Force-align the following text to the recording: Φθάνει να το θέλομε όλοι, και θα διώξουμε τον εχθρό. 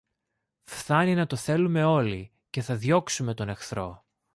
Φθάνει 0.63 1.15
να 1.15 1.25
το 1.27 1.35
θέλομε 1.35 1.83
όλοι, 1.83 2.31
και 2.49 2.61
θα 2.61 2.75
διώξουμε 2.75 3.33
τον 3.33 3.49
εχθρό. 3.49 4.05